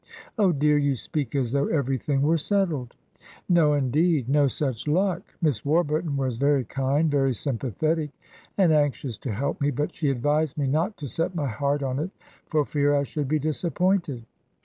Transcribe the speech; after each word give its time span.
"Oh, 0.35 0.51
dear, 0.51 0.79
you 0.79 0.95
speak 0.95 1.35
as 1.35 1.51
though 1.51 1.67
everything 1.67 2.23
were 2.23 2.39
settled." 2.39 2.95
"No, 3.47 3.73
indeed, 3.73 4.27
no 4.27 4.47
such 4.47 4.87
luck. 4.87 5.21
Miss 5.43 5.63
Warburton 5.63 6.17
was 6.17 6.37
very 6.37 6.63
kind, 6.65 7.11
very 7.11 7.35
sympathetic, 7.35 8.09
and 8.57 8.73
anxious 8.73 9.15
to 9.19 9.31
help 9.31 9.61
me; 9.61 9.69
but 9.69 9.93
she 9.93 10.09
advised 10.09 10.57
me 10.57 10.65
not 10.65 10.97
to 10.97 11.07
set 11.07 11.35
my 11.35 11.49
heart 11.49 11.83
on 11.83 11.99
it 11.99 12.09
for 12.47 12.65
fear 12.65 12.95
I 12.95 13.03
should 13.03 13.27
be 13.27 13.37
disappointed. 13.37 14.25